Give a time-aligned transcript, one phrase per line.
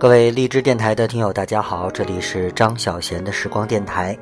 [0.00, 4.16] 各位荔枝电台的听友，大家好，这里是张小贤的时光电台，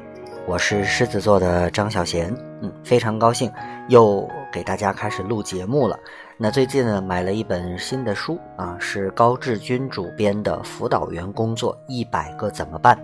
[0.46, 3.52] 我是狮子座的张小贤，嗯，非常高兴
[3.90, 5.98] 又给大家开始录节目了。
[6.38, 12.98] 那最近呢，买了一本新的书啊，是高志军主编的《辅导员工作一百个怎么办》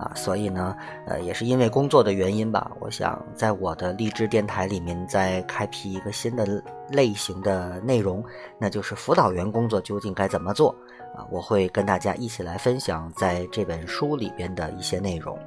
[0.00, 0.76] 啊，所以呢，
[1.08, 8.22] 呃，也是因为工作的原因吧，我想在我的荔枝电台里面再开辟一个新的类型的内容，
[8.60, 10.72] 那就是辅导员工作究竟该怎么做。
[11.14, 15.38] 啊，我会跟大家一起来分享在这本书里边的一些内容。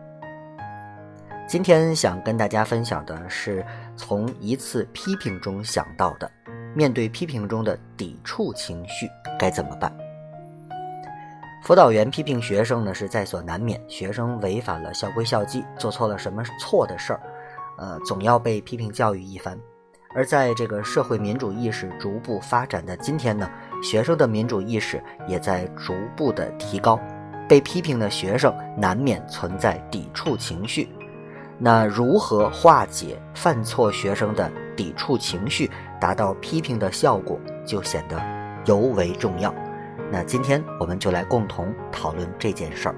[1.48, 3.66] 今天想跟大家分享的是
[3.96, 6.30] 从一次批评中想到的，
[6.74, 9.08] 面对批评中的抵触情绪
[9.40, 9.91] 该怎么办？
[11.64, 17.22] 辅导员批评学生呢是在所难免，学生违反了校规校纪，做错了什么错的事儿，
[17.77, 19.58] 呃，总要被批评教育一番。
[20.13, 23.49] 而在这个社会民主意识逐步发展的今天呢？
[23.86, 27.00] 学生的民主意识也在逐步的提高，
[27.48, 30.90] 被批评的学生难免存在抵触情绪。
[31.60, 35.70] 那如何化解犯错学生的抵触情绪，
[36.02, 38.20] 达到批评的效果，就显得
[38.66, 39.54] 尤为重要。
[40.12, 42.96] 那今天我们就来共同讨论这件事儿。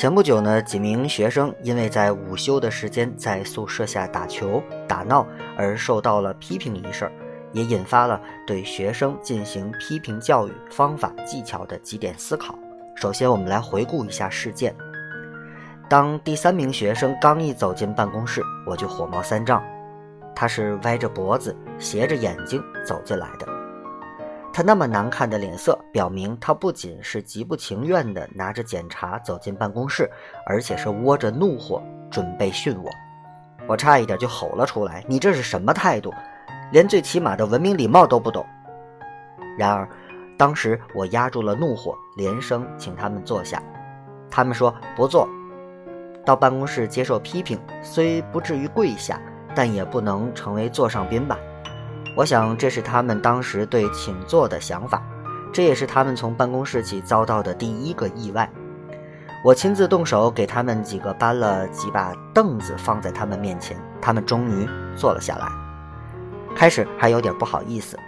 [0.00, 5.26] 前不久呢，几名学生因为在午休的时间在宿舍下打球打闹
[5.58, 7.12] 而受到了批评一事儿，
[7.52, 12.58] 也引发了对学生进行批评教育方法技巧的几点思考。
[12.94, 14.74] 首先，我们来回顾一下事件。
[15.86, 19.62] 当第三名学生刚一走进办公室，我就火冒三丈。
[20.34, 23.46] 他是歪着脖子、斜着眼睛走进来的。
[24.52, 30.10] 他那么难看的脸色，表明他不仅是极不情愿地拿着检查走进办公室，
[30.44, 32.90] 而且是窝着怒火准备训我。
[33.68, 36.12] 我差一点就吼了出来：“你这是什么态度？
[36.72, 38.44] 连最起码的文明礼貌都不懂！”
[39.56, 39.88] 然而，
[40.36, 43.62] 当时我压住了怒火，连声请他们坐下。
[44.28, 45.28] 他们说不坐。
[46.26, 49.20] 到办公室接受批评，虽不至于跪下，
[49.54, 51.38] 但也不能成为座上宾吧。
[52.16, 55.02] 我想，这是他们当时对请坐的想法，
[55.52, 58.50] 这也是他们从办公室起遭到的第一个意外。
[59.42, 65.48] 我亲自动手给他们几个搬了几把凳子放在他们面前，他们终于坐了下来。
[66.54, 67.98] 开始还有点不好意思，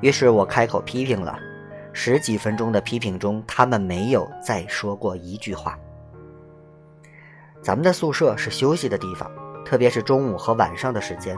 [0.00, 1.38] 于是我开口批评了。
[1.92, 5.76] 十几分钟的批评中，他们没有再说过一句话。
[7.60, 9.30] 咱们的宿舍是休息的地方，
[9.62, 11.36] 特别是中午和晚上的时间。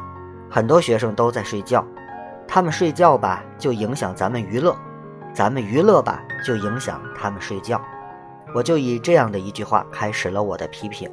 [0.55, 1.85] 很多学生都在睡觉，
[2.47, 4.73] 他们睡觉吧就影响咱们娱乐，
[5.33, 7.83] 咱们娱乐吧就影响他们睡觉。
[8.55, 11.11] 我就以这样的一句话开始了我的批评，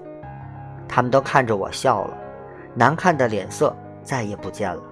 [0.87, 2.15] 他们都看着我笑了，
[2.75, 4.83] 难看的脸色再也不见了。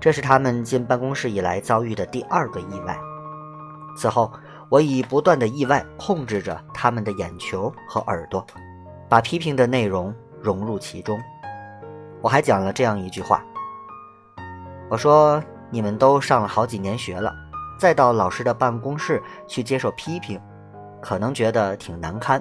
[0.00, 2.98] 这是他们进办公室以来遭遇的第二个意外。
[3.96, 4.32] 此后，
[4.68, 8.44] 我以不断的意外控制着他们的眼球和耳朵，
[9.08, 11.16] 把批评的内容融入其中。
[12.22, 13.42] 我还讲了这样一句话，
[14.88, 17.34] 我说：“你们都上了好几年学了，
[17.76, 20.40] 再到老师的办公室去接受批评，
[21.02, 22.40] 可能觉得挺难堪。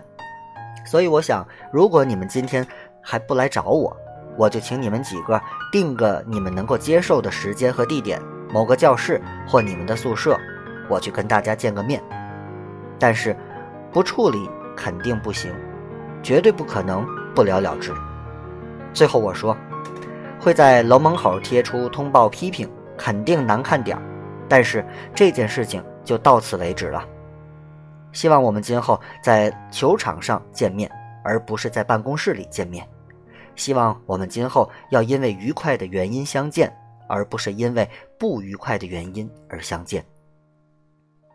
[0.85, 1.43] 所以我想，
[1.73, 2.65] 如果你们今天
[3.01, 3.97] 还不来找我，
[4.37, 8.21] 我就请你们几个定个你们能够接受的时间和地点，
[8.53, 10.39] 某个教室或你们的宿舍，
[10.89, 11.99] 我去跟大家见个面。
[12.99, 13.35] 但是，
[13.91, 15.51] 不处理肯定不行，
[16.21, 17.03] 绝对不可能
[17.33, 17.91] 不了了之。
[18.93, 19.57] 最后我说。”
[20.41, 24.01] 会在楼门口贴出通报批评，肯定难看点儿，
[24.49, 27.07] 但是这件事情就到此为止了。
[28.11, 30.91] 希望我们今后在球场上见面，
[31.23, 32.85] 而不是在办公室里见面。
[33.55, 36.75] 希望我们今后要因为愉快的原因相见，
[37.07, 37.87] 而不是因为
[38.17, 40.03] 不愉快的原因而相见。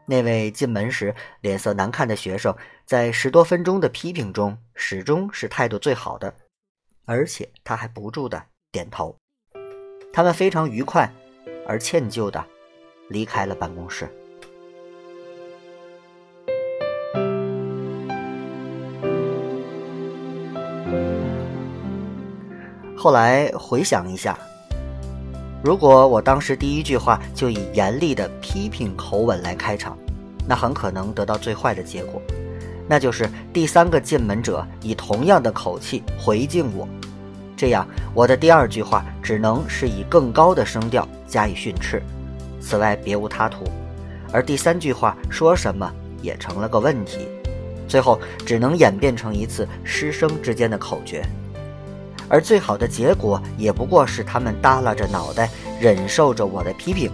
[0.04, 2.52] 那位进门时脸色难看的学生，
[2.84, 6.34] 在十多分钟的批评中，始终是态度最好的，
[7.04, 8.42] 而且他还不住的。
[8.76, 9.16] 点头，
[10.12, 11.10] 他们非常愉快
[11.66, 12.44] 而歉疚的
[13.08, 14.06] 离开了办公室。
[22.94, 24.38] 后来回想一下，
[25.64, 29.96] 如果我当时第一句话就以严厉的批评口吻来开场，
[30.46, 32.20] 那很可能得到最坏的结果，
[32.86, 36.86] 那就是第三个进门者以同样的口气回敬我。
[37.56, 42.02] 这样，我的第二句话只能是以更高的声调加以训斥，
[42.60, 43.64] 此外别无他途。
[44.30, 47.26] 而第三句话说什么也成了个问题，
[47.88, 51.24] 最后只能演变成一次师生之间的口诀。
[52.28, 55.48] 而最好的结果也不过是他们耷拉着脑袋
[55.80, 57.10] 忍受着我的批评，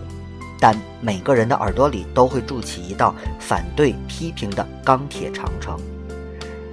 [0.58, 5.78] 但每个人的耳朵里都会筑起一道反对批评的钢铁长城。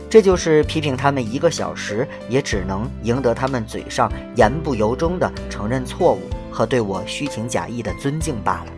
[0.10, 6.22] 这就是批评他们一个小时，也只能赢得他们嘴上言不由衷的承认错误
[6.52, 8.72] 和对我虚情假意的尊敬罢了。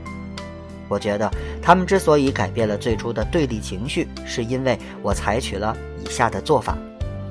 [0.90, 1.32] 我觉得
[1.62, 5.74] 他们之所以改变了最初的对立情绪，是因为我采取了
[6.04, 6.78] 以下的做法：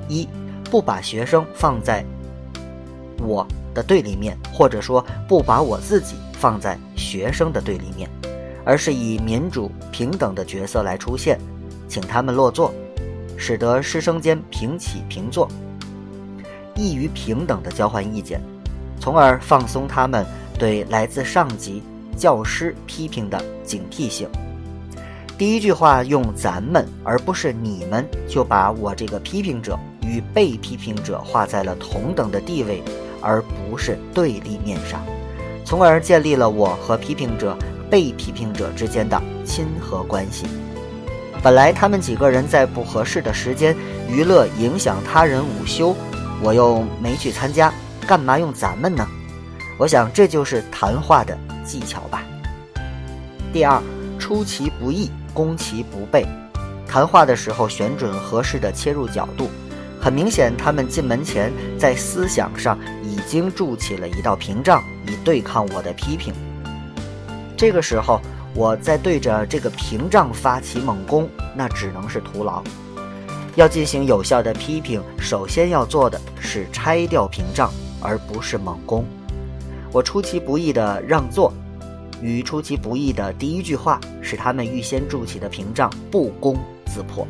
[0.07, 0.27] 一，
[0.71, 2.03] 不把学生放在
[3.19, 8.09] 我的对立面，或者说不把我自己放在学生的对立面，
[8.65, 11.39] 而是以民主平等的角色来出现，
[11.87, 12.73] 请他们落座。
[13.41, 15.49] 使得师生间平起平坐，
[16.75, 18.39] 易于平等的交换意见，
[18.99, 20.23] 从而放松他们
[20.59, 21.81] 对来自上级
[22.15, 24.29] 教师批评的警惕性。
[25.39, 32.83] 第一句话用“咱们”而不是“你们”，就把我这个批评者与被批评者画在了同等的地位，
[33.21, 35.03] 而不是对立面上，
[35.65, 37.57] 从而建立了我和批评者、
[37.89, 40.45] 被批评者之间的亲和关系。
[41.43, 43.75] 本来他们几个人在不合适的时间
[44.07, 45.95] 娱乐影响他人午休，
[46.39, 47.73] 我又没去参加，
[48.05, 49.03] 干嘛用咱们呢？
[49.79, 51.35] 我想这就是谈话的
[51.65, 52.23] 技巧吧。
[53.51, 53.81] 第二，
[54.19, 56.27] 出其不意，攻其不备。
[56.87, 59.49] 谈话的时候选准合适的切入角度。
[59.99, 66.31] 很明显，他们进门前在思想上已经筑起了一道屏障，以对抗我的批评。
[67.57, 68.21] 这个时候。
[68.53, 72.61] 我在对着这个屏障发起猛攻，那只能是徒劳。
[73.55, 77.71] 要进行有效的批评，首先要做的是拆掉屏障，
[78.01, 79.05] 而不是猛攻。
[79.91, 81.51] 我出其不意的让座，
[82.21, 87.25] 与出其不意的第一句话，使他们预先筑起的屏障不攻自破，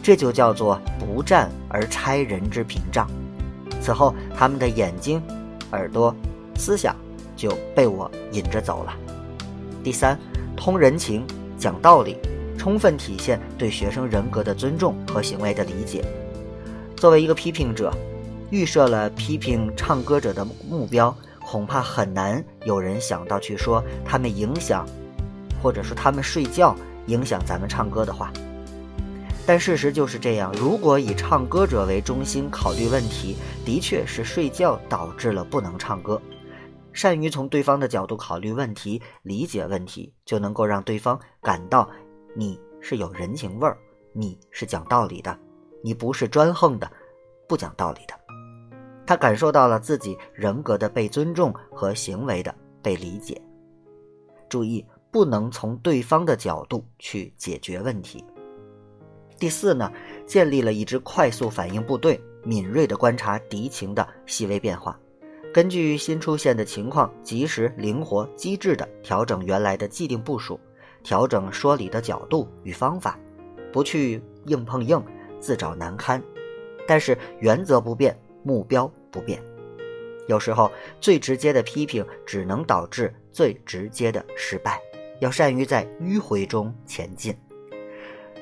[0.00, 3.08] 这就叫做不战而拆人之屏障。
[3.80, 5.20] 此后，他们的眼睛、
[5.72, 6.14] 耳朵、
[6.56, 6.94] 思想
[7.36, 8.94] 就被我引着走了。
[9.82, 10.16] 第三。
[10.56, 11.26] 通人情，
[11.58, 12.16] 讲道理，
[12.58, 16.04] 充分体现对学生人格的尊重和行为的理解。
[16.96, 17.92] 作为一个批评者，
[18.50, 21.14] 预设了批评唱歌者的目标，
[21.44, 24.86] 恐怕很难有人想到去说他们影响，
[25.62, 26.76] 或者说他们睡觉
[27.06, 28.32] 影响咱们唱歌的话。
[29.44, 36.20] 但事实就是这样，如果以唱歌者为中心考虑问题，的确是睡觉导致了不能唱歌。
[36.92, 41.88] 善于从对方的角度考虑问题、理解问题，就能够让对方感到
[42.34, 43.78] 你是有人情味儿，
[44.12, 45.38] 你是讲道理的，
[45.82, 46.90] 你不是专横的、
[47.48, 48.14] 不讲道理的。
[49.06, 53.40] 他感受到了自己人格的被尊重和行为的被理解。
[54.48, 58.24] 注意，不能从对方的角度去解决问题。
[59.38, 59.90] 第四呢，
[60.24, 64.98] 建立了一支快速反应部队，敏锐地观察敌情的细微变化。
[65.52, 70.58] 根据新出现的情况，及时、灵活、机智地调整原来的既定部署，
[71.02, 73.18] 调整说理的角度与方法，
[73.70, 75.04] 不去硬碰硬、
[75.38, 76.22] 自找难堪。
[76.86, 79.42] 但是原则不变，目标不变。
[80.26, 84.80] 有时候最直接的批评只能导致最直接的失败。
[85.20, 87.36] 要善于在迂回中前进，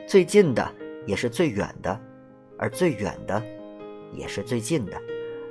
[0.07, 0.73] 最近的
[1.07, 2.01] 也是最远的，
[2.57, 3.43] 而最远的
[4.15, 4.97] 也是最近的。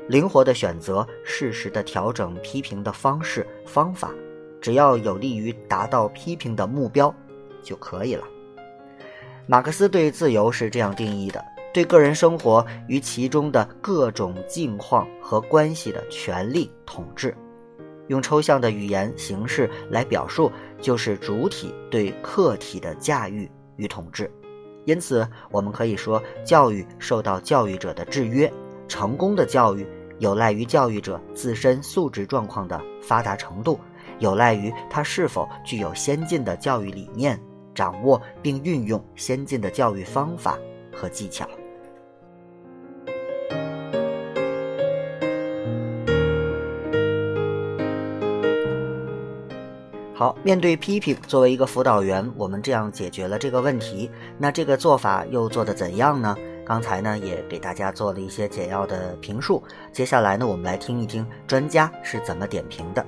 [0.10, 4.12] 灵活的选择，适时的调整批评的方式方法，
[4.60, 7.14] 只要有利于达到批评的目标
[7.62, 8.24] 就可以了。
[9.46, 17.38] 马克思对自由是这样定义的：对个人生活与其中的各种境况和关系的权利统治。
[18.08, 20.52] 用抽象的语言形式来表述，
[20.82, 24.28] 就是主体对客体的驾驭与统治。
[24.86, 28.52] 因此，我们可以说，教育受到教育者的制约，
[28.88, 29.86] 成功的教育。
[30.20, 33.80] 有赖于教育者自身素质状况的发达程度，
[34.20, 37.40] 有赖于他是否具有先进的教育理念，
[37.74, 40.60] 掌握并运用先进的教育方法
[40.94, 41.48] 和技巧。
[50.14, 54.12] 好，面对批评，作为一个辅导员，我们这样解决了这个问题。
[54.38, 56.36] 那这个做法又做得怎样呢？
[56.70, 63.04] 刚才呢也给大家做了一些简要的评述，接下来呢我们来听一听专家是怎么点评的。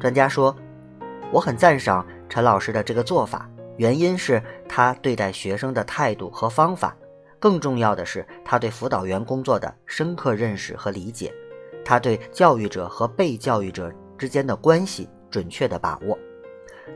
[0.00, 0.52] 专家说，
[1.30, 6.96] 我很赞赏陈老师的这个做法，原因是他对待学生的态度和方法，
[7.38, 11.32] 更重要的是他对辅导员工作的深刻认识和理解，
[11.84, 16.18] 他对教育者和被教育者之间的关系准确的把握。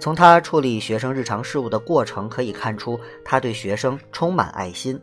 [0.00, 5.00] 从他处理学生日常事务的过程可以看出，他对学生充满爱心。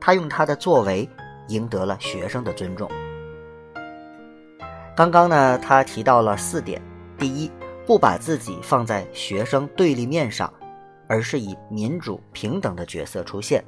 [0.00, 1.08] 他用他的作为
[1.48, 2.90] 赢得了学生的尊重。
[4.96, 6.80] 刚刚呢，他提到了四点：
[7.18, 7.50] 第一，
[7.86, 10.52] 不把自己放在学生对立面上，
[11.08, 13.60] 而是以民主平等的角色出现；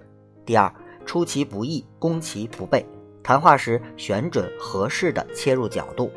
[0.45, 0.73] 第二，
[1.07, 2.85] 出其不意，攻其不备，
[3.23, 6.11] 谈话时选准合适的切入角度；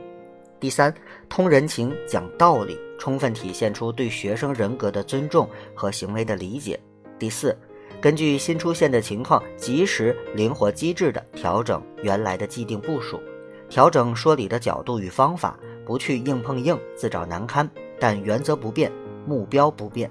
[0.60, 0.94] 第三，
[1.30, 6.78] 通人情，讲道理，充分体现出对学生人格的尊重和行为的理解；
[7.18, 7.58] 第四。
[8.06, 13.20] 根据新出现的情况，及时、灵活、机智地调整原来的既定部署，
[13.68, 17.68] 调整说理的角度与方法，不去硬碰硬、自找难堪，
[18.00, 18.92] 但原则不变，
[19.26, 20.08] 目标不变。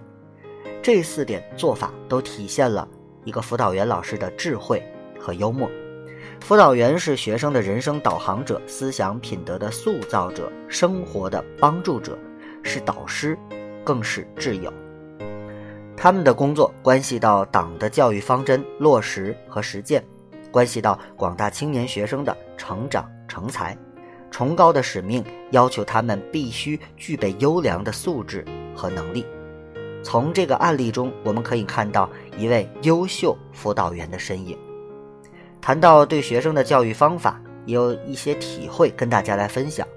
[0.82, 2.88] 这四点做法都体现了
[3.22, 4.82] 一个辅导员老师的智慧
[5.20, 5.70] 和幽默。
[6.40, 12.18] 辅导员是学生的人生导航者、思想品德的塑造者、生活的帮助者，
[12.64, 13.38] 是导师，
[13.84, 14.72] 更是挚友。
[16.04, 20.04] 他们的工作关系到党的教育方针落实和实践，
[20.50, 23.74] 关系到广大青年学生的成长成才。
[24.30, 28.44] 崇高的使命要求他们必须具备优良的素质
[28.76, 29.24] 和能力。
[30.02, 32.06] 从这个案例中，我们可以看到
[32.36, 34.58] 一位优秀辅导员的身影。
[35.58, 39.88] 谈到对学生的教育方法，也有一些体会跟大家来分享。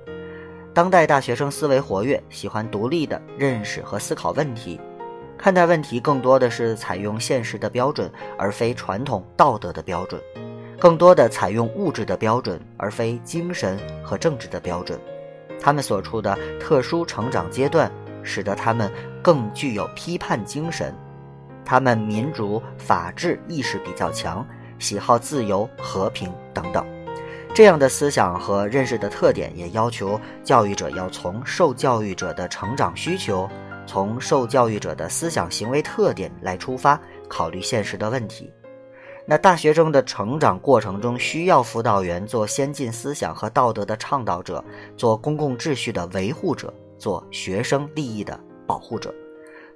[0.73, 4.79] 当代大学生思维活跃，喜欢独立的认识和思考问题。
[5.37, 10.19] 看待问题更多的是采用现实的标准，而非传统道德的标准；
[10.79, 14.99] 更多的采用物质的标准，而非精神和政治的标准。
[15.61, 17.91] 他们所处的特殊成长阶段，
[18.23, 18.91] 使得他们
[19.21, 20.93] 更具有批判精神。
[21.63, 24.45] 他们民主法治意识比较强，
[24.79, 26.85] 喜好自由、和平等等。
[27.53, 33.49] 这样的思想和认识的特点，也要求教育者要从受教育者的成长需求。
[33.87, 38.51] 从受教育者的思想行为特点来出发，考虑现实的问题。
[39.25, 44.63] 那大学生的成长过程中，需要辅导员做先进思想和道德的倡导者，
[44.95, 49.13] 做公共秩序的维护者，做学生利益的保护者。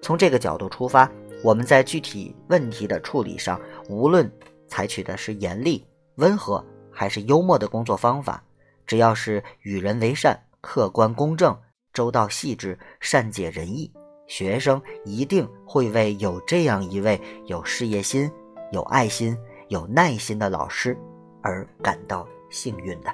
[0.02, 1.10] 从这个角度出发，
[1.44, 4.32] 我们在具体问题的处理上，无论
[4.68, 8.42] 采取的是严厉、温和还是幽默的工作方法，
[8.86, 11.58] 只要是与人为善、客观公正、
[11.92, 13.92] 周到细致、善解人意。
[14.32, 18.32] 学生一定会为有这样一位有事业心、
[18.72, 20.98] 有爱心、有耐心的老师
[21.42, 23.14] 而感到幸运的。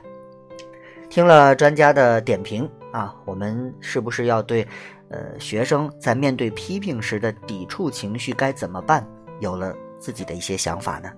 [1.10, 4.62] 听了专家的点评啊，我们是不是要对，
[5.10, 9.04] 呃，学生在面对批评时的抵触情绪该怎么办，
[9.40, 11.10] 有了自己的一些想法呢？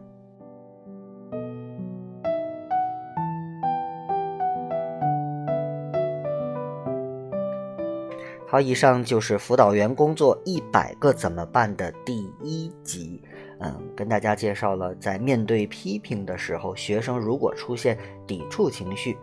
[8.51, 13.21] 好，以上就是辅导员工作一百个怎么办的第一集。
[13.59, 19.15] 嗯，跟大家介绍了在面对批评的时候，学生如果出现抵触情绪，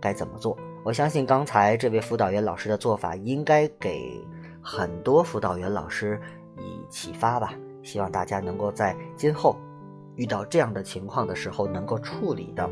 [0.00, 0.58] 该怎么做。
[0.82, 4.20] 我相信刚才这位辅导员老师的做法，应该给
[4.60, 6.20] 很多辅导员老师
[6.58, 7.54] 以启发吧。
[7.84, 9.56] 希望大家能够在今后
[10.16, 12.68] 遇到这样的情况的时候，能够处理的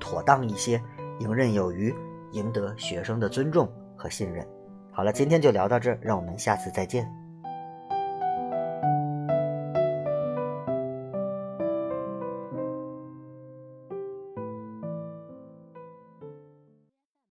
[0.00, 0.82] 妥当一些，
[1.20, 1.94] 游刃有余，
[2.32, 4.44] 赢得学生的尊重和信任。
[4.98, 7.08] 好了，今天就聊到这儿，让我们下次再见。